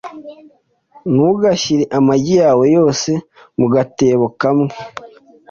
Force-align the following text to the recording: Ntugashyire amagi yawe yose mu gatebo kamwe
Ntugashyire 1.13 1.83
amagi 1.97 2.33
yawe 2.41 2.65
yose 2.77 3.11
mu 3.59 3.65
gatebo 3.73 4.25
kamwe 4.41 4.73